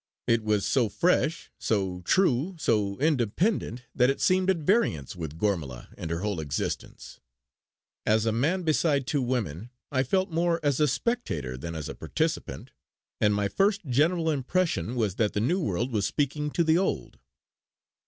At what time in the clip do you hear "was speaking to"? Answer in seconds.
15.91-16.63